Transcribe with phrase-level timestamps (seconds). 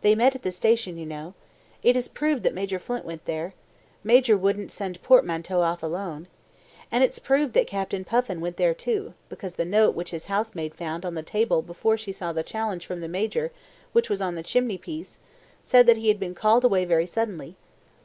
[0.00, 1.32] They met at the station, you know.
[1.84, 3.54] It is proved that Major Flint went there.
[4.02, 6.26] Major wouldn't send portmanteau off alone.
[6.90, 10.74] And it's proved that Captain Puffin went there too, because the note which his housemaid
[10.74, 13.52] found on the table before she saw the challenge from the Major,
[13.92, 15.20] which was on the chimney piece,
[15.62, 17.54] said that he had been called away very suddenly.